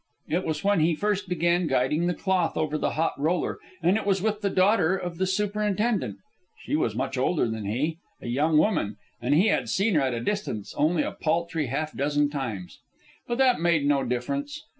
It 0.29 0.45
was 0.45 0.63
when 0.63 0.79
he 0.79 0.95
first 0.95 1.29
began 1.29 1.67
guiding 1.67 2.07
the 2.07 2.15
cloth 2.15 2.57
over 2.57 2.75
the 2.75 2.93
hot 2.97 3.13
roller, 3.19 3.59
and 3.83 3.97
it 3.97 4.05
was 4.07 4.19
with 4.19 4.41
the 4.41 4.49
daughter 4.49 4.97
of 4.97 5.19
the 5.19 5.27
superintendent. 5.27 6.17
She 6.63 6.75
was 6.75 6.95
much 6.95 7.19
older 7.19 7.47
than 7.47 7.65
he, 7.65 7.99
a 8.19 8.25
young 8.27 8.57
woman, 8.57 8.97
and 9.21 9.35
he 9.35 9.49
had 9.49 9.69
seen 9.69 9.93
her 9.93 10.01
at 10.01 10.15
a 10.15 10.19
distance 10.19 10.73
only 10.75 11.03
a 11.03 11.11
paltry 11.11 11.67
half 11.67 11.93
dozen 11.95 12.31
times. 12.31 12.79
But 13.27 13.37
that 13.37 13.61
made 13.61 13.85
no 13.85 14.03
difference. 14.03 14.63